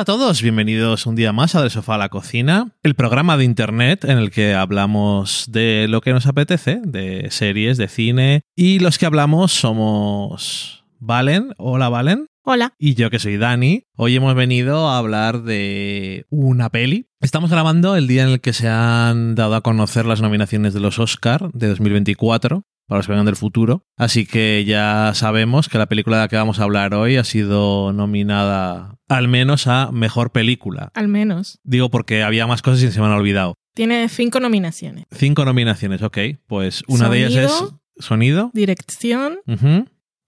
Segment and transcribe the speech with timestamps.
[0.00, 3.36] Hola a todos, bienvenidos un día más a Del Sofá a la Cocina, el programa
[3.36, 8.40] de internet en el que hablamos de lo que nos apetece, de series, de cine,
[8.56, 12.28] y los que hablamos somos Valen, hola Valen.
[12.42, 12.72] Hola.
[12.78, 13.84] Y yo que soy Dani.
[13.94, 17.10] Hoy hemos venido a hablar de una peli.
[17.20, 20.80] Estamos grabando el día en el que se han dado a conocer las nominaciones de
[20.80, 23.84] los Oscar de 2024 para los que vengan del futuro.
[23.96, 27.22] Así que ya sabemos que la película de la que vamos a hablar hoy ha
[27.24, 30.90] sido nominada al menos a Mejor Película.
[30.94, 31.60] Al menos.
[31.62, 33.54] Digo porque había más cosas y se me han olvidado.
[33.76, 35.04] Tiene cinco nominaciones.
[35.12, 36.18] Cinco nominaciones, ok.
[36.48, 38.50] Pues una de ellas es Sonido.
[38.54, 39.38] Dirección,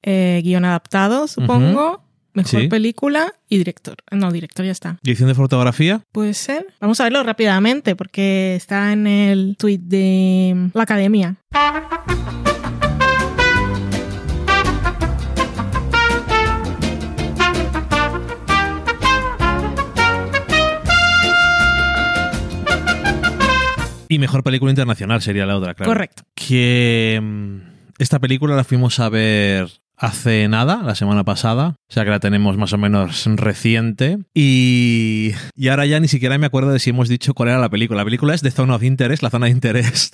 [0.05, 2.69] eh, guion adaptado, supongo, mejor Sí.
[2.69, 3.97] película y director.
[4.13, 4.99] No, director ya está.
[5.03, 6.01] Dirección de fotografía.
[6.13, 6.65] Puede ser.
[6.81, 11.37] Vamos a verlo rápidamente porque está en el tweet de la academia.
[24.13, 25.91] Y Mejor Película Internacional sería la otra, claro.
[25.91, 26.25] Correcto.
[26.35, 27.57] que mm,
[27.97, 32.21] esta película la fuimos a ver hace nada, la semana pasada, o sea que la
[32.21, 36.91] tenemos más o menos reciente y, y ahora ya ni siquiera me acuerdo de si
[36.91, 38.01] hemos dicho cuál era la película.
[38.01, 40.11] La película es The Zone of Interest, la zona de interés.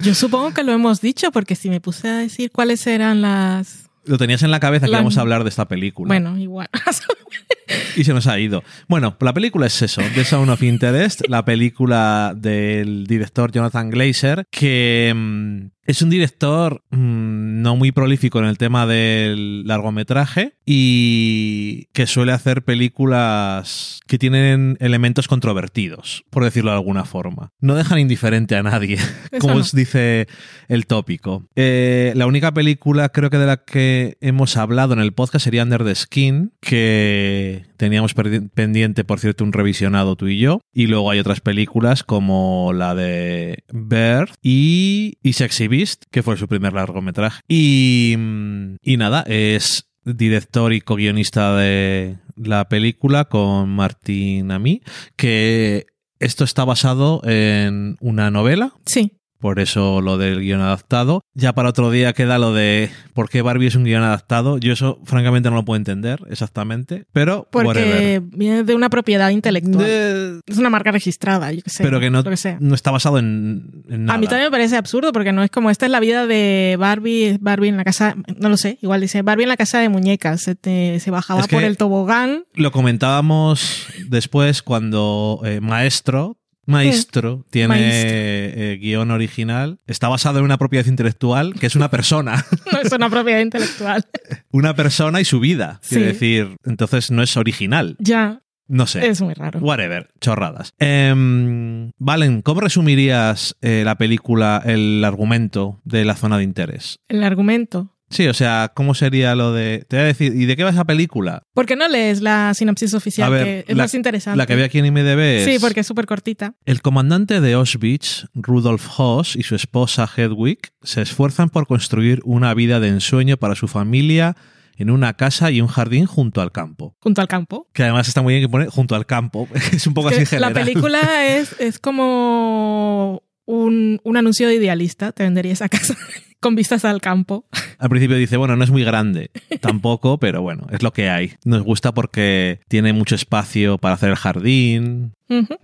[0.00, 3.85] Yo supongo que lo hemos dicho porque si me puse a decir cuáles eran las...
[4.06, 6.68] Lo tenías en la cabeza que La- íbamos a hablar de esta película Bueno, igual.
[7.96, 8.62] y se nos ha ido.
[8.88, 14.46] Bueno, la película es eso, The Zone of Interest, la película del director Jonathan Glazer,
[14.50, 21.86] que mm, es un director mm, no muy prolífico en el tema del largometraje y
[21.92, 27.52] que suele hacer películas que tienen elementos controvertidos, por decirlo de alguna forma.
[27.60, 28.94] No dejan indiferente a nadie,
[29.30, 29.60] Eso como no.
[29.60, 30.26] os dice
[30.68, 31.46] el tópico.
[31.54, 35.62] Eh, la única película creo que de la que hemos hablado en el podcast sería
[35.62, 40.60] Under the Skin, que teníamos pendiente, por cierto, un revisionado tú y yo.
[40.72, 45.68] Y luego hay otras películas como la de Bird y, y Sexy
[46.10, 47.40] Que fue su primer largometraje.
[47.48, 54.82] Y, mm, y nada, es director y co-guionista de la película con Martin Ami,
[55.16, 55.86] que
[56.20, 59.12] esto está basado en una novela Sí.
[59.38, 61.22] Por eso lo del guion adaptado.
[61.34, 64.58] Ya para otro día queda lo de por qué Barbie es un guion adaptado.
[64.58, 68.20] Yo eso francamente no lo puedo entender exactamente, pero Porque whatever.
[68.22, 69.84] viene de una propiedad intelectual.
[69.84, 71.82] De- Es una marca registrada, yo qué sé.
[71.84, 72.56] pero que no, lo que sea.
[72.60, 74.16] no está basado en, en nada.
[74.16, 76.76] A mí también me parece absurdo porque no es como esta es la vida de
[76.78, 79.88] Barbie, Barbie en la casa, no lo sé, igual dice Barbie en la casa de
[79.88, 82.44] muñecas, se, te- se bajaba Es que- por el tobogán.
[82.54, 88.10] Lo comentábamos después cuando eh, Maestro, Maestro, tiene Maestro.
[88.12, 89.78] eh, guion original.
[89.86, 92.44] Está basado en una propiedad intelectual que es una persona.
[92.72, 94.04] No es una propiedad intelectual.
[94.50, 95.78] una persona y su vida.
[95.82, 95.94] Sí.
[95.96, 97.96] Quiero decir, entonces no es original.
[98.00, 99.06] ya, No sé.
[99.06, 99.60] es muy raro.
[99.60, 100.72] Whatever, chorradas.
[100.78, 106.98] Em, Valen, ¿cómo resumirías eh, la película, el argumento de la zona de interés?
[107.08, 107.95] El argumento.
[108.08, 109.84] Sí, o sea, ¿cómo sería lo de...
[109.88, 111.42] Te voy a decir, ¿y de qué va esa película?
[111.54, 113.26] ¿Por qué no lees la sinopsis oficial?
[113.26, 114.36] A ver, que es la- más interesante.
[114.38, 115.44] La que ve aquí en IMDB es...
[115.44, 116.54] Sí, porque es súper cortita.
[116.64, 122.54] El comandante de Auschwitz, Rudolf Hoss, y su esposa Hedwig se esfuerzan por construir una
[122.54, 124.36] vida de ensueño para su familia
[124.78, 126.94] en una casa y un jardín junto al campo.
[127.00, 127.66] Junto al campo.
[127.72, 129.48] Que además está muy bien que pone junto al campo.
[129.72, 130.52] Es un poco Que así general.
[130.52, 135.12] la película es, es como un, un anuncio de idealista.
[135.12, 135.96] Te vendería esa casa
[136.40, 137.46] con vistas al campo.
[137.78, 139.30] Al principio dice, bueno, no es muy grande,
[139.60, 141.34] tampoco, pero bueno, es lo que hay.
[141.44, 145.12] Nos gusta porque tiene mucho espacio para hacer el jardín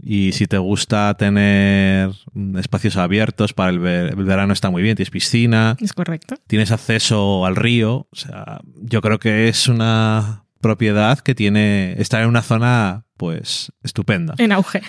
[0.03, 2.11] y si te gusta tener
[2.59, 6.35] espacios abiertos para el, ver- el verano está muy bien, tienes piscina, Es correcto.
[6.49, 12.21] tienes acceso al río, o sea, yo creo que es una propiedad que tiene, está
[12.21, 14.83] en una zona pues estupenda, En auge.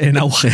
[0.00, 0.50] en auge.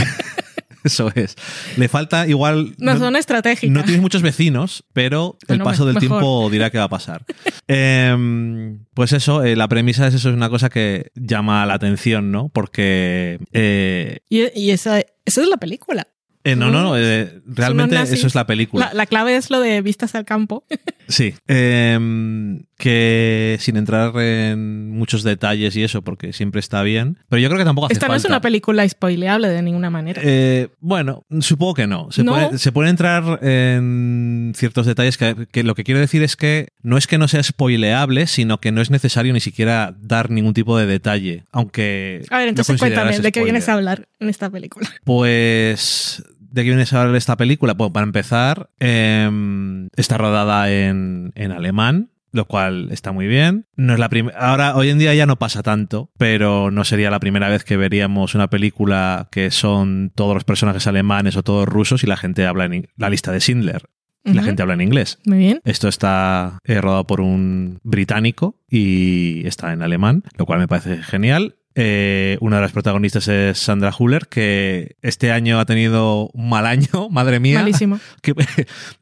[0.85, 1.35] Eso es.
[1.77, 2.75] Le falta igual...
[2.81, 3.73] Una no- zona estratégica.
[3.73, 6.09] no tienes muchos vecinos, pero el paso del mejor.
[6.21, 7.25] tiempo dirá qué va a pasar.
[7.69, 12.31] Em, pues eso, eh, la premisa es eso, es una cosa que llama la atención,
[12.33, 12.49] ¿no?
[12.49, 13.39] Porque...
[13.53, 16.09] eh, Y, y esa, esa es la película.
[16.45, 18.87] eh, no, no, no, eh, realmente eso es la película.
[18.87, 20.65] La, la clave es lo de vistas al campo.
[21.09, 21.35] Sí.
[21.47, 27.19] Em, que sin entrar en muchos detalles y eso, porque siempre está bien.
[27.29, 30.23] Pero yo creo que tampoco hace Esta no es una película spoileable de ninguna manera.
[30.25, 32.11] Eh, bueno, supongo que no.
[32.13, 32.35] Se, No.
[32.35, 36.69] Puede, se puede entrar en ciertos detalles que, que lo que quiero decir es que
[36.81, 40.55] no es que no sea spoileable, sino que no es necesario ni siquiera dar ningún
[40.55, 41.45] tipo de detalle.
[41.51, 42.25] Aunque.
[42.31, 44.89] a ver, entonces cuéntame, ¿de qué vienes a hablar en esta película?
[45.05, 46.23] Pues.
[46.39, 47.75] ¿De qué vienes a hablar esta película?
[47.75, 52.11] Bueno, para empezar, em, está rodada en, en alemán.
[52.33, 53.67] Lo cual está muy bien.
[53.77, 54.39] No es la primera.
[54.39, 57.77] Ahora, hoy en día ya no pasa tanto, pero no sería la primera vez que
[57.77, 62.47] veríamos una película que son todos los personajes alemanes o todos rusos y la gente
[62.47, 63.83] habla en la lista de Schindler.
[64.25, 65.19] y La gente habla en inglés.
[65.25, 65.61] Muy bien.
[65.65, 71.03] Esto está eh, rodado por un británico y está en alemán, lo cual me parece
[71.03, 71.55] genial.
[71.81, 76.67] Eh, una de las protagonistas es Sandra Huller, que este año ha tenido un mal
[76.67, 77.61] año, madre mía.
[77.61, 78.01] Malísimo.
[78.23, 78.35] Qué,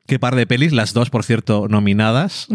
[0.06, 2.49] qué par de pelis, las dos, por cierto, nominadas.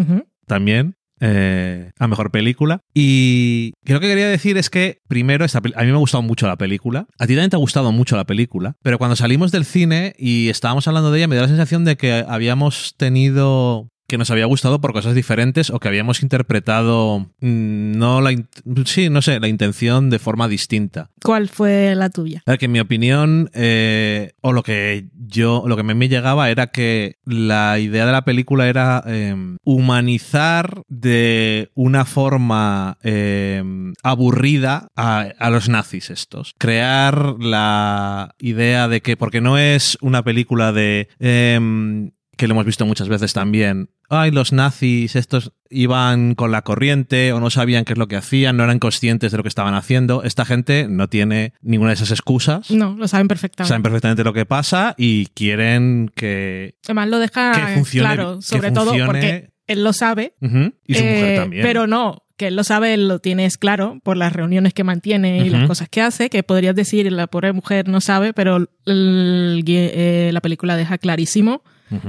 [0.48, 2.82] También eh, a mejor película.
[2.96, 6.48] Y lo que quería decir es que, primero, esta a mí me ha gustado mucho
[6.48, 7.06] la película.
[7.20, 8.74] A ti también te ha gustado mucho la película.
[8.82, 11.96] Pero cuando salimos del cine y estábamos hablando de ella, me da la sensación de
[11.96, 17.94] que habíamos tenido que nos había gustado por cosas diferentes o que habíamos interpretado mm,
[17.98, 18.36] no la
[18.84, 22.44] sí no sé la intención de forma distinta ¿Cuál fue la tuya?
[22.60, 26.68] que en mi opinión, eh, o lo que yo, lo que me, me llegaba era
[26.68, 33.64] que la idea de la película era eh, humanizar de una forma eh,
[34.04, 36.56] aburrida a, a los nazis estos.
[36.58, 41.08] Crear la idea de que, porque no es una película de...
[41.20, 43.92] em, que lo hemos visto muchas veces también.
[44.10, 48.16] Ay, los nazis, estos iban con la corriente o no sabían qué es lo que
[48.16, 50.24] hacían, no eran conscientes de lo que estaban haciendo.
[50.24, 52.72] Esta gente no tiene ninguna de esas excusas.
[52.72, 53.68] No, lo saben perfectamente.
[53.70, 56.74] Saben perfectamente lo que pasa y quieren que.
[56.86, 60.34] Además lo deja Que funcione- claro, que sobre todo porque él lo sabe.
[60.42, 61.62] Y su mujer eh, también.
[61.64, 65.46] Pero no, que él lo sabe, él lo tienes claro por las reuniones que mantiene
[65.46, 69.64] y las cosas que hace, que podrías decir la pobre mujer no sabe, pero el
[69.68, 71.62] eh, la película deja clarísimo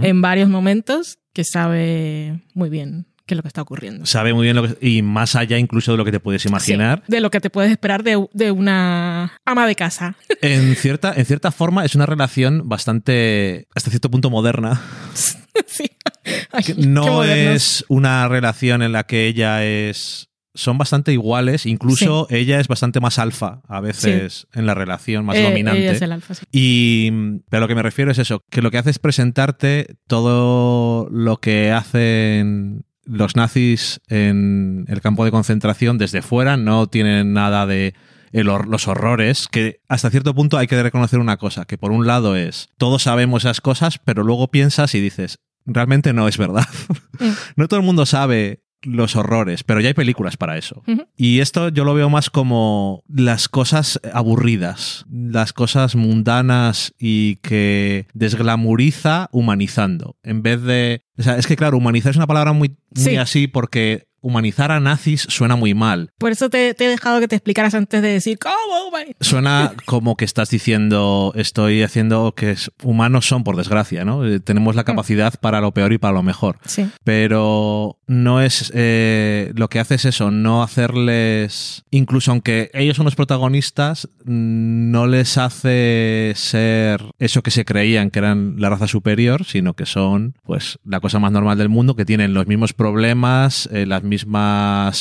[0.02, 4.06] En varios momentos que sabe muy bien qué es lo que está ocurriendo.
[4.06, 4.87] Sabe muy bien lo que.
[4.87, 7.02] Y más allá incluso de lo que te puedes imaginar.
[7.06, 10.17] Sí, de lo que te puedes esperar de, de una ama de casa.
[10.43, 13.69] En, cierta, en cierta forma es una relación bastante.
[13.75, 14.82] hasta cierto punto moderna.
[15.14, 15.90] sí.
[16.52, 20.29] Ay, no es una relación en la que ella es.
[20.55, 25.37] Son bastante iguales, incluso ella es bastante más alfa a veces en la relación, más
[25.37, 25.81] Eh, dominante.
[25.81, 26.45] ella es el alfa, sí.
[26.53, 27.11] Y
[27.49, 31.39] pero lo que me refiero es eso, que lo que hace es presentarte todo lo
[31.39, 37.95] que hacen los nazis en el campo de concentración desde fuera, no tienen nada de
[38.33, 41.93] el hor- los horrores, que hasta cierto punto hay que reconocer una cosa, que por
[41.93, 46.37] un lado es, todos sabemos esas cosas, pero luego piensas y dices, realmente no es
[46.39, 46.67] verdad.
[47.57, 50.82] No todo el mundo sabe los horrores, pero ya hay películas para eso.
[51.17, 58.06] Y esto yo lo veo más como las cosas aburridas, las cosas mundanas y que
[58.12, 60.17] desglamuriza humanizando.
[60.23, 61.05] En vez de.
[61.19, 63.17] O sea, es que claro, humanizar es una palabra muy, muy Sí.
[63.17, 66.11] así porque humanizar a nazis suena muy mal.
[66.19, 68.91] Por eso te, te he dejado que te explicaras antes de decir, ¿cómo?
[68.91, 69.15] güey?".
[69.21, 74.25] Suena como que estás diciendo, estoy haciendo que humanos son, por desgracia, ¿no?
[74.27, 76.59] Eh, Tenemos la capacidad para lo peor y para lo mejor.
[76.65, 76.89] Sí.
[77.05, 83.05] pero no es eh, lo que hace es eso, no hacerles, incluso aunque ellos son
[83.06, 88.87] los protagonistas, mm, no les hace ser eso que se creían que eran la raza
[88.87, 92.73] superior, sino que son pues la cosa más normal del mundo, que tienen los mismos
[92.73, 94.12] problemas, eh, las mismas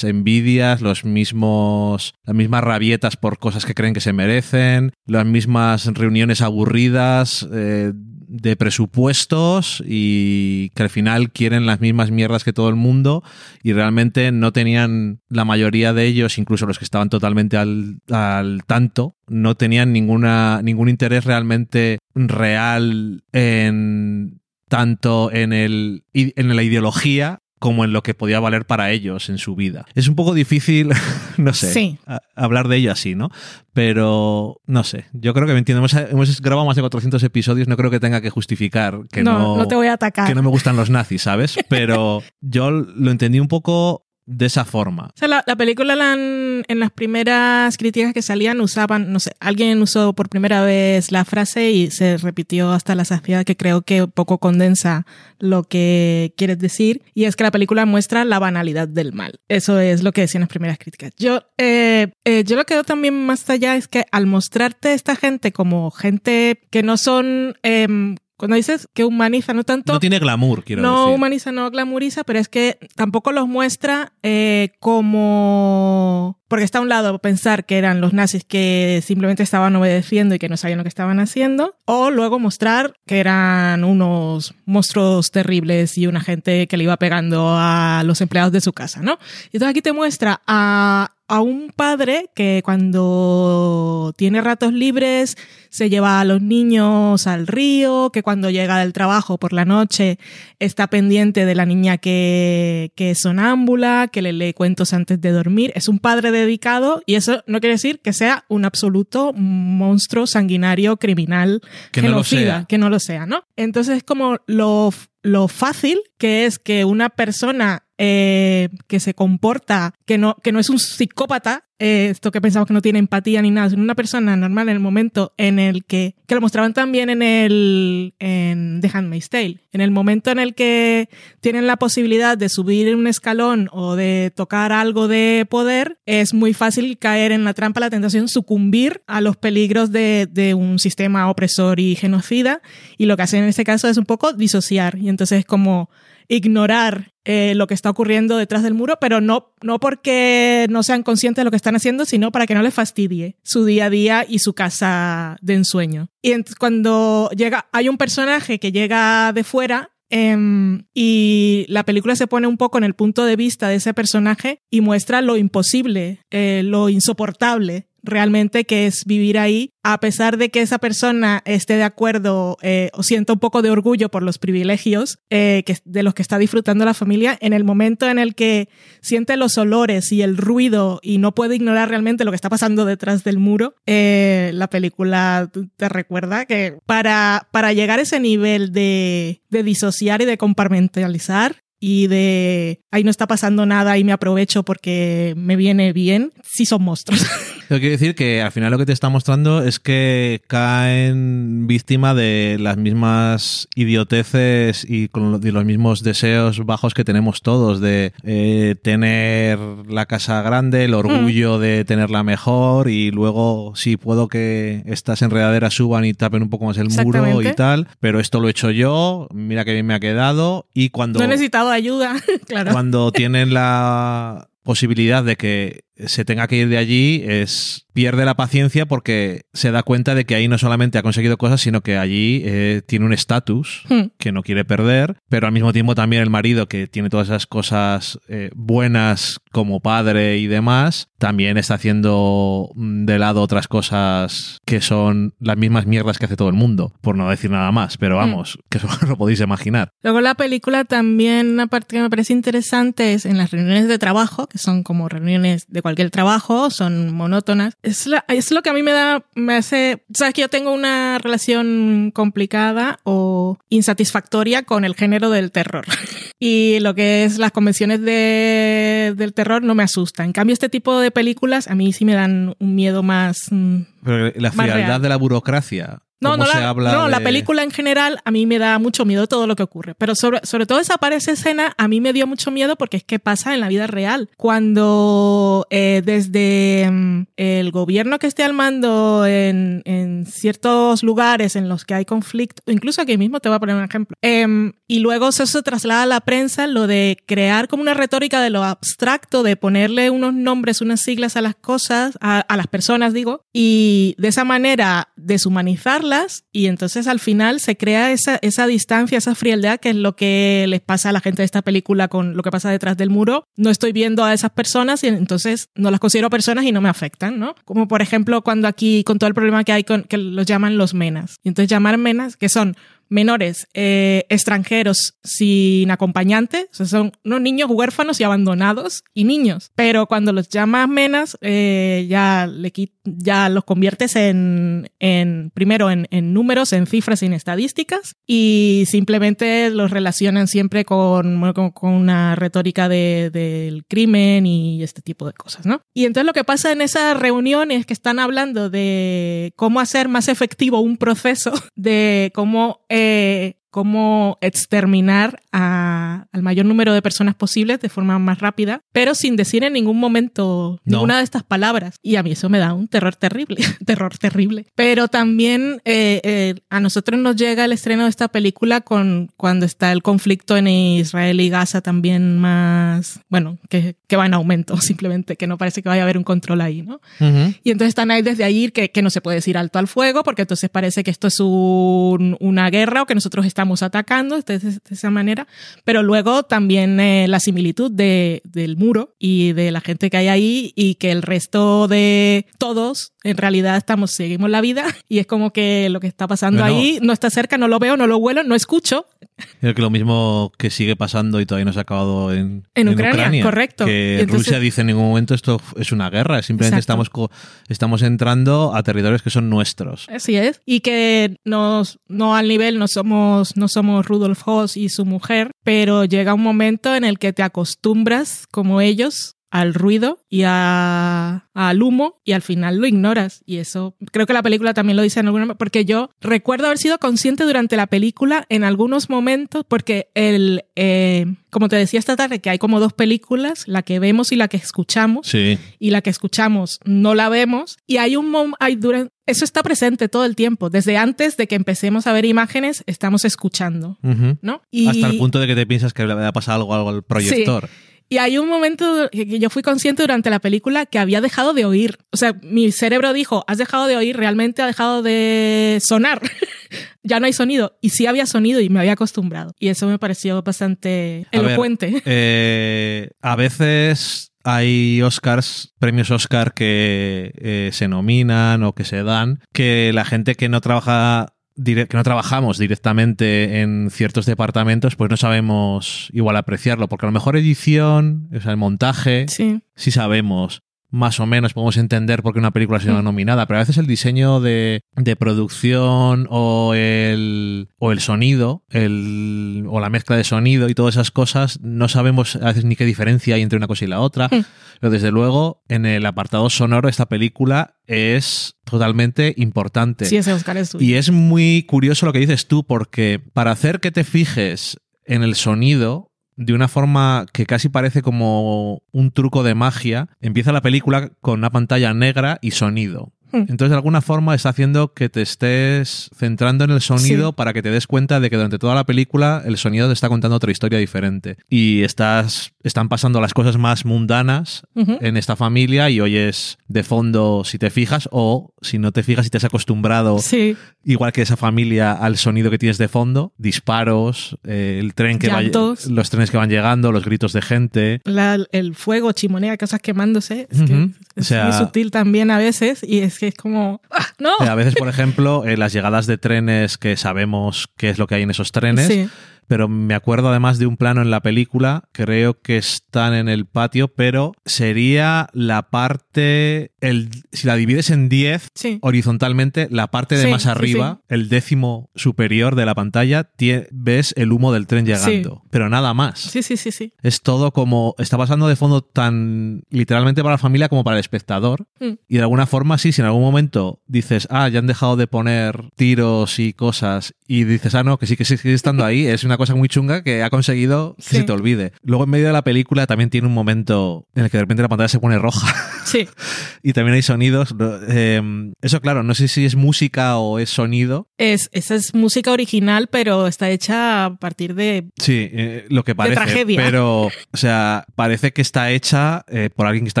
[0.04, 5.86] envidias, los mismos, las mismas rabietas por cosas que creen que se merecen, las mismas
[5.86, 7.46] reuniones aburridas.
[7.52, 7.92] eh,
[8.30, 13.24] de presupuestos y que al final quieren las mismas mierdas que todo el mundo
[13.64, 18.62] y realmente no tenían la mayoría de ellos, incluso los que estaban totalmente al, al
[18.66, 27.40] tanto, no tenían ninguna, ningún interés realmente real en tanto en, el, en la ideología
[27.60, 29.84] como en lo que podía valer para ellos en su vida.
[29.94, 30.88] Es un poco difícil,
[31.36, 31.98] no sé, Sí.
[32.06, 33.30] a- hablar de ello así, ¿no?
[33.72, 35.78] Pero, no sé, yo creo que me entiendo.
[35.80, 39.38] Hemos, hemos grabado más de 400 episodios, no creo que tenga que justificar que no,
[39.38, 40.26] no, no te voy a atacar.
[40.26, 41.56] que no me gustan los nazis, ¿sabes?
[41.68, 45.06] Pero yo lo entendí un poco de esa forma.
[45.06, 49.82] O sea, la, la película en las primeras críticas que salían usaban, no sé, alguien
[49.82, 54.06] usó por primera vez la frase y se repitió hasta la saciedad que creo que
[54.06, 55.04] poco condensa
[55.40, 59.40] lo que quieres decir y es que la película muestra la banalidad del mal.
[59.48, 61.10] Eso es lo que decían las primeras críticas.
[61.18, 65.16] Yo, eh, eh, yo lo que veo también más allá es que al mostrarte esta
[65.16, 67.56] gente como gente que no son...
[67.62, 71.14] em, cuando dices que humaniza, no tanto No tiene glamour, quiero no decir.
[71.14, 76.40] humaniza, no glamuriza, pero es que tampoco los muestra eh, como...
[76.48, 80.38] Porque está a un lado pensar que eran los nazis que simplemente estaban obedeciendo y
[80.38, 85.98] que no sabían lo que estaban haciendo, o luego mostrar que eran unos monstruos terribles
[85.98, 89.18] y una gente que le iba pegando a los empleados de su casa, ¿no?
[89.52, 95.36] Y entonces aquí te muestra a a un padre que cuando tiene ratos libres
[95.68, 100.18] se lleva a los niños al río, que cuando llega del trabajo por la noche
[100.58, 105.30] está pendiente de la niña que, que es sonámbula, que le lee cuentos antes de
[105.30, 105.70] dormir.
[105.76, 110.96] Es un padre dedicado y eso no quiere decir que sea un absoluto monstruo sanguinario
[110.96, 111.60] criminal
[111.92, 112.64] Que no lo sea.
[112.68, 113.44] que no lo sea, ¿no?
[113.54, 119.92] Entonces es como lo, lo fácil que es que una persona eh, que se comporta,
[120.06, 123.42] que no, que no es un psicópata, eh, esto que pensamos que no tiene empatía
[123.42, 126.72] ni nada, sino una persona normal en el momento en el que, que lo mostraban
[126.72, 131.10] también en el, en The Handmaid's Tale, en el momento en el que
[131.42, 136.54] tienen la posibilidad de subir un escalón o de tocar algo de poder, es muy
[136.54, 141.28] fácil caer en la trampa, la tentación, sucumbir a los peligros de, de un sistema
[141.28, 142.62] opresor y genocida,
[142.96, 145.90] y lo que hacen en este caso es un poco disociar, y entonces es como
[146.30, 151.02] ignorar eh, lo que está ocurriendo detrás del muro, pero no, no porque no sean
[151.02, 153.90] conscientes de lo que están haciendo, sino para que no les fastidie su día a
[153.90, 156.08] día y su casa de ensueño.
[156.22, 162.28] Y cuando llega, hay un personaje que llega de fuera em, y la película se
[162.28, 166.20] pone un poco en el punto de vista de ese personaje y muestra lo imposible,
[166.30, 171.76] eh, lo insoportable realmente que es vivir ahí, a pesar de que esa persona esté
[171.76, 176.14] de acuerdo eh, o sienta un poco de orgullo por los privilegios eh, de los
[176.14, 178.68] que está disfrutando la familia, en el momento en el que
[179.00, 182.84] siente los olores y el ruido y no puede ignorar realmente lo que está pasando
[182.84, 188.72] detrás del muro, eh, la película te recuerda que para, para llegar a ese nivel
[188.72, 194.12] de, de disociar y de compartimentalizar, y de ahí no está pasando nada y me
[194.12, 197.22] aprovecho porque me viene bien, sí son monstruos.
[197.70, 202.14] Eso quiere decir que al final lo que te está mostrando es que caen víctima
[202.14, 208.74] de las mismas idioteces y con los mismos deseos bajos que tenemos todos de eh,
[208.82, 209.58] tener
[209.88, 215.72] la casa grande, el orgullo de tenerla mejor y luego si puedo que estas enredaderas
[215.72, 218.72] suban y tapen un poco más el muro y tal, pero esto lo he hecho
[218.72, 222.16] yo, mira que bien me ha quedado y cuando No he necesitado ayuda,
[222.72, 228.34] cuando tienen la posibilidad de que se tenga que ir de allí es pierde la
[228.34, 231.96] paciencia porque se da cuenta de que ahí no solamente ha conseguido cosas sino que
[231.98, 234.10] allí eh, tiene un estatus Hmm.
[234.18, 237.46] que no quiere perder pero al mismo tiempo también el marido que tiene todas esas
[237.46, 244.58] cosas eh, buenas como padre y demás también está haciendo mm, de lado otras cosas
[244.64, 247.96] que son las mismas mierdas que hace todo el mundo por no decir nada más
[247.96, 252.10] pero vamos que eso lo podéis imaginar Luego la película también, una parte que me
[252.10, 256.70] parece interesante es en las reuniones de trabajo, que son como reuniones de cualquier trabajo,
[256.70, 257.74] son monótonas.
[257.82, 260.72] Es, la- es lo que a mí me da, me hace, sabes que yo tengo
[260.72, 265.84] una relación complicada o insatisfactoria con el género del terror.
[266.38, 270.24] y lo que es las convenciones de, del terror no me asusta.
[270.24, 273.46] En cambio, este tipo de películas a mí sí me dan un miedo más...
[273.50, 276.00] mm, Pero la frialdad de la burocracia.
[276.20, 279.26] No, no, la, no la de- película en general a mí me da mucho miedo
[279.26, 279.94] todo lo que ocurre.
[279.94, 283.04] Pero sobre, sobre todo esa esa escena a mí me dio mucho miedo porque es
[283.04, 284.28] que pasa en la vida real.
[284.36, 291.68] Cuando eh, desde mm, el gobierno que esté al mando en, en ciertos lugares en
[291.68, 294.98] los que hay conflicto, incluso aquí mismo te voy a poner un ejemplo, em, y
[294.98, 298.62] luego eso se traslada a la prensa, lo de crear como una retórica de lo
[298.62, 303.42] abstracto, de ponerle unos nombres, unas siglas a las cosas, a, a las personas digo,
[303.52, 306.09] y de esa manera deshumanizarlas
[306.52, 310.64] y entonces al final se crea esa, esa distancia, esa frialdad que es lo que
[310.68, 313.44] les pasa a la gente de esta película con lo que pasa detrás del muro.
[313.56, 316.88] No estoy viendo a esas personas y entonces no las considero personas y no me
[316.88, 317.54] afectan, ¿no?
[317.64, 320.76] Como por ejemplo cuando aquí con todo el problema que hay con que los llaman
[320.76, 321.36] los menas.
[321.42, 322.76] Y entonces llamar menas, que son
[323.10, 329.70] menores eh, extranjeros sin acompañante, o sea, son unos niños huérfanos y abandonados y niños.
[329.74, 332.72] Pero cuando los llamas menas, eh, ya, le,
[333.04, 339.70] ya los conviertes en, en primero en, en números, en cifras en estadísticas y simplemente
[339.70, 345.32] los relacionan siempre con, con, con una retórica de- del crimen y este tipo de
[345.32, 345.82] cosas, ¿no?
[345.92, 350.08] Y entonces lo que pasa en esa reunión es que están hablando de cómo hacer
[350.08, 357.34] más efectivo un proceso, de cómo, eh, cómo exterminar a- al mayor número de personas
[357.34, 360.98] posibles de forma más rápida, pero sin decir en ningún momento No.
[360.98, 361.96] ninguna de estas palabras.
[362.02, 364.66] Y a mí eso me da un terror terrible, terror terrible.
[364.74, 369.66] Pero también eh, eh, a nosotros nos llega el estreno de esta película con cuando
[369.66, 374.76] está el conflicto en Israel y Gaza también más, bueno, que, que va en aumento
[374.80, 377.00] simplemente, que no parece que vaya a haber un control ahí, ¿no?
[377.20, 377.54] Ujú.
[377.64, 380.22] Y entonces están ahí desde ahí que, que no se puede decir alto al fuego,
[380.22, 384.40] porque entonces parece que esto es un- una guerra o que nosotros estamos estamos atacando
[384.40, 385.46] de, de esa manera,
[385.84, 390.28] pero luego también eh, la similitud de, del muro y de la gente que hay
[390.28, 395.26] ahí y que el resto de todos en realidad estamos, seguimos la vida y es
[395.26, 396.74] como que lo que está pasando Bueno.
[396.74, 399.04] ahí no está cerca, no lo veo, no lo huelo, no escucho.
[399.60, 402.88] Creo que lo mismo que sigue pasando y todavía no se ha acabado en, En
[402.88, 403.84] Ucrania, correcto.
[403.84, 407.02] Que entonces- Rusia dice en ningún momento esto es una guerra, simplemente Exacto.
[407.02, 407.30] estamos,
[407.68, 410.08] estamos entrando a territorios que son nuestros.
[410.08, 410.60] Así es.
[410.64, 415.50] Y que nos, no al nivel, no somos, no somos Rudolf Hoss y su mujer,
[415.64, 421.48] pero llega un momento en el que te acostumbras, como ellos, al ruido y a,
[421.54, 423.42] al humo y al final lo ignoras.
[423.46, 426.78] Y eso creo que la película también lo dice en alguna porque yo recuerdo haber
[426.78, 432.16] sido consciente durante la película en algunos momentos porque el, eh, como te decía esta
[432.16, 435.90] tarde, que hay como dos películas, la que vemos y la que escuchamos Sí, y
[435.90, 440.08] la que escuchamos no la vemos y hay un mom hay duran- eso está presente
[440.08, 443.98] todo el tiempo desde antes de que empecemos a ver imágenes estamos escuchando.
[444.42, 444.62] ¿no?
[444.70, 446.88] y, hasta el punto de que te piensas que le va a pasar algo, algo
[446.90, 447.68] al proyector.
[448.10, 451.64] Y hay un momento que yo fui consciente durante la película que había dejado de
[451.64, 451.98] oír.
[452.10, 456.20] O sea mi cerebro dijo has dejado de oír realmente ha dejado de sonar
[457.02, 457.78] ya no hay sonido.
[457.80, 459.54] Y sí había sonido y me había acostumbrado.
[459.58, 462.02] Y eso me pareció bastante A ver, elocuente.
[462.12, 469.40] Eh, a veces hay Oscars, premios Oscar que eh, se nominan o que se dan,
[469.52, 475.16] que la gente que no trabaja que no trabajamos directamente en ciertos departamentos, pues no
[475.16, 479.62] sabemos igual apreciarlo, porque a lo mejor edición, o sea, el montaje, sí.
[479.74, 483.04] sí sabemos, más o menos podemos entender por qué una película ha sido Mm.
[483.04, 489.64] nominada, pero a veces el diseño de, de producción o el, o el sonido el,
[489.68, 492.84] o la mezcla de sonido y todas esas cosas, no sabemos a veces ni qué
[492.84, 494.28] diferencia hay entre una cosa y la otra.
[494.28, 494.44] Mm.
[494.80, 500.06] Pero desde luego, en el apartado sonoro, esta película es totalmente importante.
[500.06, 500.74] sí ese Oscar es.
[500.78, 505.22] Y es muy curioso lo que dices tú, porque para hacer que te fijes en
[505.22, 506.09] el sonido
[506.40, 511.40] de una forma que casi parece como un truco de magia, empieza la película con
[511.40, 513.12] una pantalla negra y sonido.
[513.32, 513.42] Hmm.
[513.48, 517.34] Entonces, de alguna forma, está haciendo que te estés centrando en el sonido Sí.
[517.36, 520.08] para que te des cuenta de que durante toda la película el sonido te está
[520.08, 521.36] contando otra historia diferente.
[521.48, 527.42] Y estás, están pasando las cosas más mundanas en esta familia y oyes de fondo
[527.44, 531.20] si te fijas o si no te fijas y te has acostumbrado sí igual que
[531.22, 536.10] esa familia al sonido que tienes de fondo, disparos, eh, el tren que va, los
[536.10, 538.00] trenes que van llegando, los gritos de gente.
[538.04, 540.48] la- el fuego, chimonea, cosas quemándose.
[540.50, 543.80] Es que es O sea- muy sutil también a veces y es que es como,
[543.90, 544.30] ¡ah, no!
[544.40, 548.06] Eh, A veces, por ejemplo, eh, las llegadas de trenes que sabemos qué es lo
[548.06, 549.08] que hay en esos trenes, Sí.
[549.50, 553.46] Pero me acuerdo además de un plano en la película, creo que están en el
[553.46, 558.78] patio, pero sería la parte, el, si la divides en 10, Sí.
[558.80, 563.66] horizontalmente, la parte de Sí, más sí, arriba, el décimo superior de la pantalla, tie-
[563.72, 566.20] ves el humo del tren llegando, pero nada más.
[566.20, 566.92] Sí, sí, sí, sí.
[567.02, 567.96] Es todo como.
[567.98, 571.66] Está pasando de fondo tan literalmente para la familia como para el espectador.
[571.80, 571.94] Mm.
[572.06, 575.08] Y de alguna forma, sí, si en algún momento dices, ah, ya han dejado de
[575.08, 579.22] poner tiros y cosas, y dices, ah, no, que sí que sigue estando ahí, es
[579.22, 581.16] una cosa muy chunga que ha conseguido que Sí.
[581.18, 581.72] se te olvide.
[581.82, 584.62] Luego, en medio de la película, también tiene un momento en el que de repente
[584.62, 585.46] la pantalla se pone roja
[585.84, 586.08] Sí.
[586.64, 587.54] y también hay sonidos.
[587.88, 588.20] Eh,
[588.62, 591.08] eso, claro, no sé si es música o es sonido.
[591.18, 594.88] Es, esa es música original, pero está hecha a partir de...
[594.98, 596.16] Sí, eh, lo que parece.
[596.16, 596.60] tragedia.
[596.60, 600.00] Pero, o sea, parece que está hecha eh, por alguien que está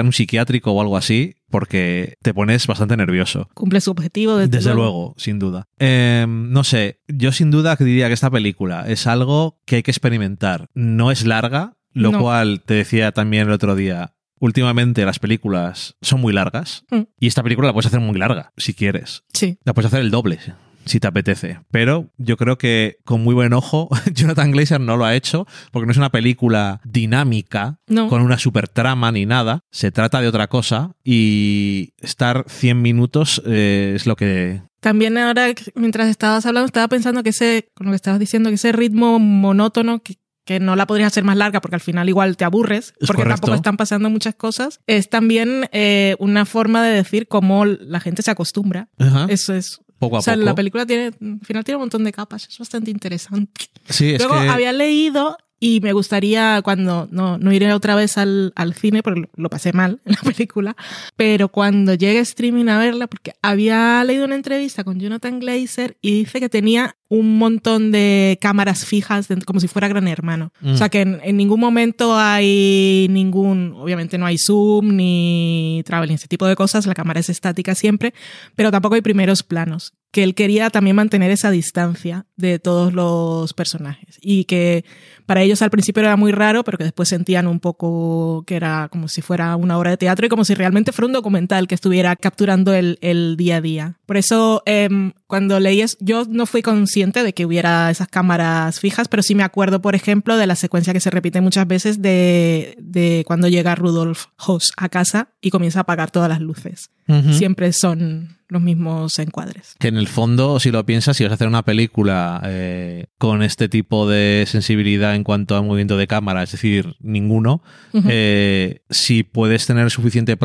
[0.00, 3.48] en un psiquiátrico o algo así, porque te pones bastante nervioso.
[3.54, 4.36] Cumple su objetivo.
[4.36, 5.66] Desde, Desde luego, sin duda.
[5.78, 9.90] Eh, no sé, yo sin duda diría que esta película es algo que hay que
[9.90, 10.68] experimentar.
[10.74, 12.20] No es larga, lo No.
[12.20, 14.14] cual te decía también el otro día.
[14.38, 17.00] Últimamente las películas son muy largas Mm.
[17.18, 19.24] y esta película la puedes hacer muy larga, si quieres.
[19.34, 19.58] Sí.
[19.64, 20.38] La puedes hacer el doble,
[20.84, 21.60] si te apetece.
[21.70, 25.86] Pero yo creo que con muy buen ojo, Jonathan Glazer no lo ha hecho, porque
[25.86, 28.08] no es una película dinámica, No.
[28.08, 29.60] con una super trama ni nada.
[29.70, 34.62] Se trata de otra cosa y estar 100 minutos eh, es lo que...
[34.80, 38.54] También ahora, mientras estabas hablando, estaba pensando que ese, con lo que estabas diciendo, que
[38.54, 40.14] ese ritmo monótono que,
[40.46, 43.22] que no la podrías hacer más larga porque al final igual te aburres, Es porque
[43.24, 43.28] correcto.
[43.42, 48.22] tampoco están pasando muchas cosas, es también eh, una forma de decir cómo la gente
[48.22, 48.88] se acostumbra.
[48.98, 49.80] Ajá, Eso es.
[50.00, 50.44] Poco a o sea, poco.
[50.46, 53.66] la película tiene, al final tiene un montón de capas, es bastante interesante.
[53.88, 54.48] Sí, es Luego que...
[54.48, 59.20] había leído y me gustaría cuando no, no iré otra vez al, al cine porque
[59.20, 60.74] lo, lo pasé mal en la película,
[61.16, 66.20] pero cuando llegue streaming a verla, porque había leído una entrevista con Jonathan Glazer y
[66.20, 70.52] dice que tenía un montón de cámaras fijas, como si fuera Gran Hermano.
[70.60, 70.72] Mm.
[70.74, 76.14] O sea que en, en ningún momento hay ningún, obviamente no hay zoom ni traveling,
[76.14, 78.14] ese tipo de cosas, la cámara es estática siempre,
[78.54, 79.92] pero tampoco hay primeros planos.
[80.12, 84.84] Que él quería también mantener esa distancia de todos los personajes y que
[85.24, 88.88] para ellos al principio era muy raro, pero que después sentían un poco que era
[88.90, 91.76] como si fuera una obra de teatro y como si realmente fuera un documental que
[91.76, 93.99] estuviera capturando el, el día a día.
[94.10, 98.80] Por eso, em, cuando leí eso, yo no fui consciente de que hubiera esas cámaras
[98.80, 102.02] fijas, pero sí me acuerdo, por ejemplo, de la secuencia que se repite muchas veces
[102.02, 106.90] de, de cuando llega Rudolf Hoss a casa y comienza a apagar todas las luces.
[107.30, 109.74] Siempre son los mismos encuadres.
[109.78, 113.42] Que en el fondo, si lo piensas, si vas a hacer una película eh, con
[113.42, 117.62] este tipo de sensibilidad en cuanto a movimiento de cámara, es decir, ninguno,
[118.08, 120.36] eh, si puedes tener suficiente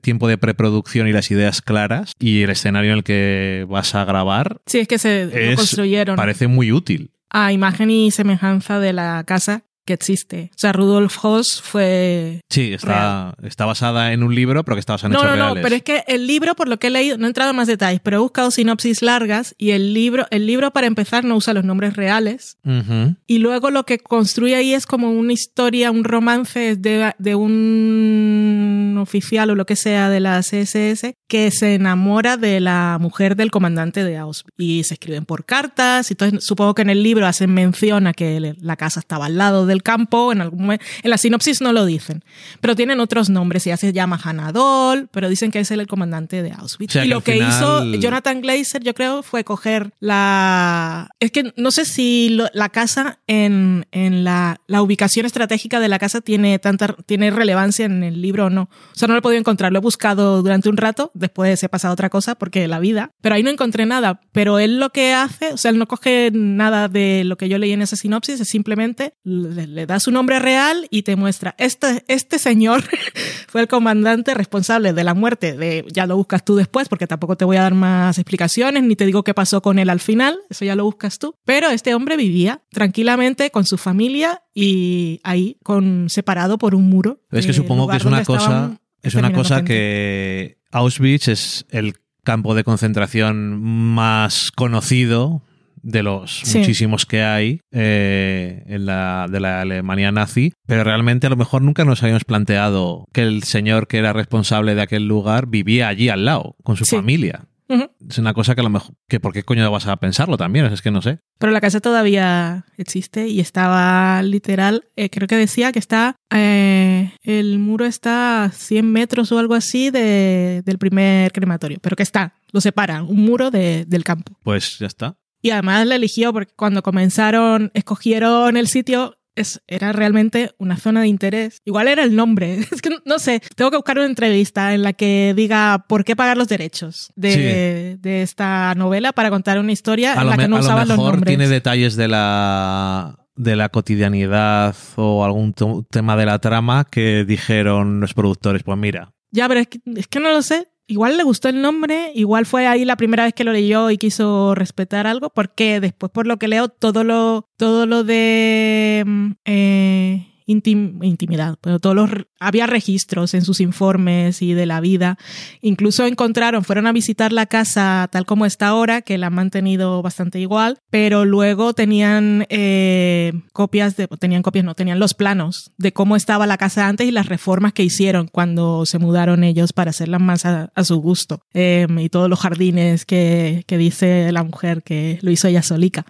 [0.00, 4.04] tiempo de preproducción y las ideas claras y el escenario en el que vas a
[4.04, 7.12] grabar, Sí, es que se lo construyeron parece muy útil.
[7.30, 10.50] a imagen y semejanza de la casa que existe.
[10.54, 12.40] O sea, Rudolf Hoss fue...
[12.50, 15.36] Sí, está, está basada en un libro, pero que está basada en No, hechos no,
[15.36, 15.62] no, reales.
[15.62, 17.66] pero es que el libro, por lo que he leído, no he entrado en más
[17.68, 21.52] detalles, pero he buscado sinopsis largas y el libro, el libro para empezar no usa
[21.54, 23.16] los nombres reales Ujú.
[23.26, 28.96] y luego lo que construye ahí es como una historia, un romance de, de un
[29.00, 33.50] oficial o lo que sea de la CSS que se enamora de la mujer del
[33.50, 37.26] comandante de Auschwitz y se escriben por cartas y entonces supongo que en el libro
[37.26, 41.10] hacen mención a que la casa estaba al lado del campo en algún momento en
[41.10, 42.22] la sinopsis no lo dicen
[42.60, 46.52] pero tienen otros nombres ya se llama Hanadol pero dicen que es el comandante de
[46.52, 46.90] Auschwitz.
[46.90, 51.08] O sea, y que lo que final- hizo Jonathan Glazer yo creo fue coger la
[51.20, 55.88] es que no sé si lo- la casa en, en la, la ubicación estratégica de
[55.88, 58.62] la casa tiene tanta tiene relevancia en el libro o no.
[58.92, 61.68] O sea no lo he podido encontrar lo he buscado durante un rato después he
[61.68, 64.90] pasado a otra cosa porque la vida pero ahí no encontré nada pero él lo
[64.90, 67.96] que hace o sea él no coge nada de lo que yo leí en esa
[67.96, 72.84] sinopsis es simplemente le, le da su nombre real y te muestra este este señor
[73.48, 77.36] fue el comandante responsable de la muerte de ya lo buscas tú después porque tampoco
[77.36, 80.38] te voy a dar más explicaciones ni te digo qué pasó con él al final
[80.50, 85.58] eso ya lo buscas tú pero este hombre vivía tranquilamente con su familia y ahí
[85.62, 89.56] con separado por un muro Es que supongo que es una cosa, es una cosa
[89.56, 89.72] gente.
[89.72, 95.42] que Auschwitz es el campo de concentración más conocido
[95.82, 96.58] de los Sí.
[96.58, 101.60] muchísimos que hay eh, en la, de la Alemania nazi, pero realmente a lo mejor
[101.62, 106.08] nunca nos habíamos planteado que el señor que era responsable de aquel lugar vivía allí
[106.08, 106.96] al lado, con su Sí.
[106.96, 107.44] familia.
[107.68, 110.66] Es una cosa que a lo mejor, que por qué coño vas a pensarlo también,
[110.66, 111.20] es que no sé.
[111.38, 117.12] Pero la casa todavía existe y estaba literal, eh, creo que decía que está, eh,
[117.22, 122.02] el muro está a 100 metros o algo así de, del primer crematorio, pero que
[122.02, 124.36] está, lo separa, un muro de- del campo.
[124.42, 125.16] Pues ya está.
[125.40, 131.02] Y además la eligió porque cuando comenzaron, escogieron el sitio, es, era realmente una zona
[131.02, 131.60] de interés.
[131.64, 132.58] Igual era el nombre.
[132.72, 136.16] Es que no sé, tengo que buscar una entrevista en la que diga por qué
[136.16, 140.48] pagar los derechos de, de esta novela para contar una historia A en la que
[140.48, 141.30] no a lo usaban los mejor nombres.
[141.36, 145.54] tiene detalles de la de la cotidianidad o algún
[145.90, 150.06] tema de la trama que dijeron los productores, pues mira, Ya, pero es que, es
[150.06, 150.68] que no lo sé.
[150.86, 153.96] Igual le gustó el nombre, igual fue ahí la primera vez que lo leyó y
[153.96, 159.30] quiso respetar algo, porque después por lo que leo todo lo todo lo de mm,
[159.46, 165.18] eh, intim- intimidad, pero todos los había registros en sus informes y de la vida.
[165.60, 170.02] Incluso encontraron, fueron a visitar la casa tal como está ahora, que la han mantenido
[170.02, 175.92] bastante igual, pero luego tenían eh, copias de, tenían copias, no, tenían los planos de
[175.92, 179.90] cómo estaba la casa antes y las reformas que hicieron cuando se mudaron ellos para
[179.90, 181.40] hacerlas más a, su gusto.
[181.54, 186.04] Eh, y todos los jardines que, que dice la mujer que lo hizo ella solica.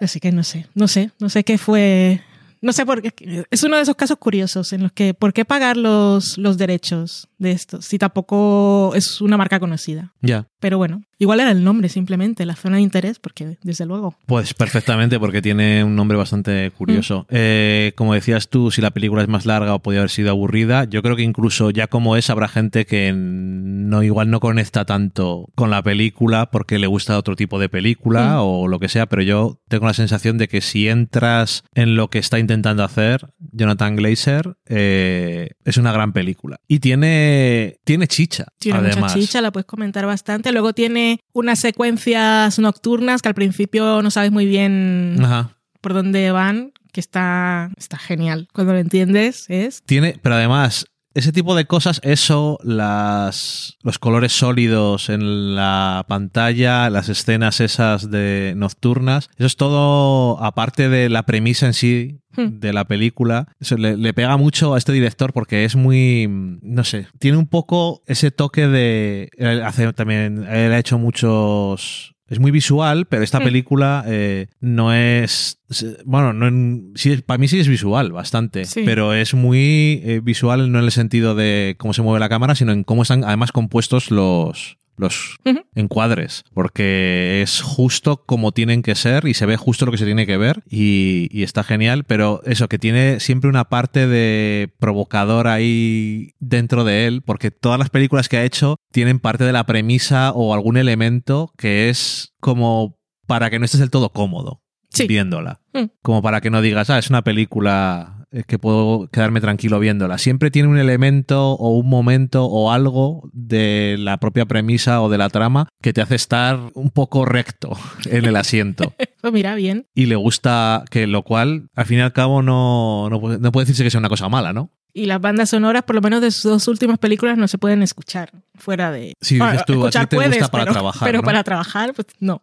[0.00, 2.22] Así que no sé, no sé, no sé qué fue
[2.60, 3.44] no sé por qué.
[3.50, 7.28] Es uno de esos casos curiosos en los que, ¿por qué pagar los, los derechos
[7.38, 7.82] de esto?
[7.82, 10.12] Si tampoco es una marca conocida.
[10.20, 10.48] ya.
[10.58, 14.16] Pero bueno, igual era el nombre simplemente, la zona de interés, porque desde luego.
[14.26, 17.22] Pues perfectamente, porque tiene un nombre bastante curioso.
[17.30, 17.34] Mm.
[17.36, 20.84] Eh, como decías tú, si la película es más larga o podría haber sido aburrida,
[20.84, 25.48] yo creo que incluso ya como es, habrá gente que no igual no conecta tanto
[25.54, 28.38] con la película porque le gusta otro tipo de película Mm.
[28.40, 32.08] o lo que sea, pero yo tengo la sensación de que si entras en lo
[32.08, 36.60] que está intentando hacer Jonathan Glazer, eh, es una gran película.
[36.66, 39.14] Y tiene, tiene chicha, Tiene además.
[39.14, 40.45] mucha chicha, la puedes comentar bastante.
[40.52, 45.50] Luego tiene unas secuencias nocturnas que al principio no sabes muy bien Ajá.
[45.80, 48.48] por dónde van, que está, está genial.
[48.52, 49.82] Cuando lo entiendes, es.
[49.84, 56.90] Tiene, pero además, ese tipo de cosas, eso, las, los colores sólidos en la pantalla,
[56.90, 62.60] las escenas esas de nocturnas, eso es todo, aparte de la premisa en sí Hmm.
[62.60, 66.84] de la película, eso le, le pega mucho a este director porque es muy, no
[66.84, 72.40] sé, tiene un poco ese toque de, él hace también, él ha hecho muchos es
[72.40, 75.60] muy visual, pero esta película eh, no es.
[76.04, 78.64] Bueno, no en- sí, para mí sí es visual, bastante.
[78.64, 78.82] Sí.
[78.84, 82.54] Pero es muy eh, visual no en el sentido de cómo se mueve la cámara,
[82.54, 85.36] sino en cómo están además compuestos los, los
[85.74, 86.44] encuadres.
[86.54, 90.26] Porque es justo como tienen que ser y se ve justo lo que se tiene
[90.26, 92.04] que ver y, y está genial.
[92.04, 97.78] Pero eso, que tiene siempre una parte de provocador ahí dentro de él, porque todas
[97.78, 102.34] las películas que ha hecho tienen parte de la premisa o algún elemento que es
[102.40, 105.06] como para que no estés del todo cómodo Sí.
[105.08, 105.60] viéndola.
[105.74, 105.86] Mm.
[106.00, 108.15] Como para que no digas, ah, es una película
[108.46, 110.18] que puedo quedarme tranquilo viéndola.
[110.18, 115.18] Siempre tiene un elemento o un momento o algo de la propia premisa o de
[115.18, 117.76] la trama que te hace estar un poco recto
[118.10, 118.92] en el asiento.
[119.26, 119.86] Pues mira, bien.
[119.92, 123.50] y le gusta que lo cual, al fin y al cabo, no, no, puede, no
[123.50, 124.70] puede decirse que sea una cosa mala, ¿no?
[124.94, 127.82] Y las bandas sonoras, por lo menos de sus dos últimas películas, no se pueden
[127.82, 129.14] escuchar fuera de.
[129.20, 131.24] Sí, dices Bueno, tú, a ti escuchar te gusta puedes, para pero, trabajar, Pero ¿no?
[131.24, 132.40] para trabajar, pues no.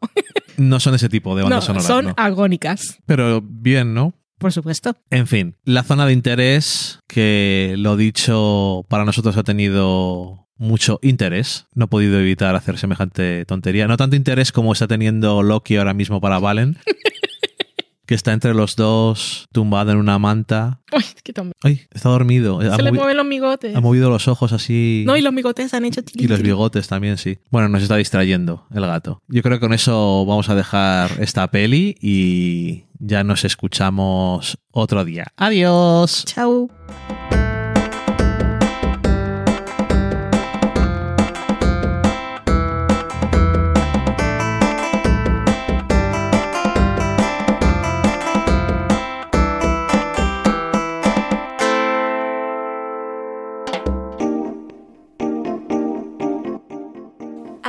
[0.58, 1.88] No son ese tipo de No, bandas sonoras.
[1.88, 2.14] son ¿no?
[2.18, 4.14] agónicas, Pero bien, ¿no?
[4.44, 4.98] Por supuesto.
[5.10, 11.68] En fin, la zona de interés, que lo dicho para nosotros ha tenido mucho interés.
[11.74, 13.88] No he podido evitar hacer semejante tontería.
[13.88, 16.78] No tanto interés como está teniendo Loki ahora mismo para Valen,
[18.14, 20.82] que está entre los dos, tumbado en una manta.
[20.96, 21.58] Uy, qué tonto.
[21.64, 21.82] ¡Ay!
[21.92, 22.60] Está dormido.
[22.60, 23.76] Ha, Se le mueven los migotes.
[23.76, 25.04] ha movido los ojos así.
[25.08, 27.40] No, y los migotes han hecho Y los bigotes también, sí.
[27.50, 29.24] Bueno, nos está distrayendo el gato.
[29.28, 35.04] Yo creo que con eso vamos a dejar esta peli y ya nos escuchamos otro
[35.06, 35.26] día.
[35.36, 36.24] Adiós.
[36.26, 36.70] Chau.